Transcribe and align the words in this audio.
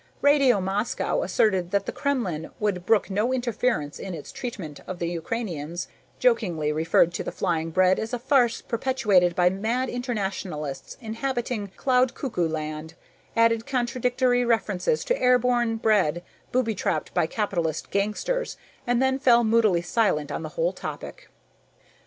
Radio 0.23 0.59
Moscow 0.59 1.21
asserted 1.21 1.69
that 1.69 1.85
the 1.85 1.91
Kremlin 1.91 2.49
would 2.59 2.87
brook 2.87 3.11
no 3.11 3.31
interference 3.31 3.99
in 3.99 4.15
its 4.15 4.31
treatment 4.31 4.79
of 4.87 4.97
the 4.97 5.09
Ukrainians, 5.11 5.87
jokingly 6.17 6.71
referred 6.71 7.13
to 7.13 7.23
the 7.23 7.31
flying 7.31 7.69
bread 7.69 7.99
as 7.99 8.11
a 8.11 8.17
farce 8.17 8.63
perpetrated 8.63 9.35
by 9.35 9.51
mad 9.51 9.89
internationalists 9.89 10.97
inhabiting 11.01 11.69
Cloud 11.77 12.15
Cuckoo 12.15 12.49
Land, 12.49 12.95
added 13.35 13.67
contradictory 13.67 14.43
references 14.43 15.05
to 15.05 15.21
airborne 15.21 15.75
bread 15.75 16.23
booby 16.51 16.73
trapped 16.73 17.13
by 17.13 17.27
Capitalist 17.27 17.91
gangsters, 17.91 18.57
and 18.87 19.03
then 19.03 19.19
fell 19.19 19.43
moodily 19.43 19.83
silent 19.83 20.31
on 20.31 20.41
the 20.41 20.49
whole 20.57 20.73
topic. 20.73 21.29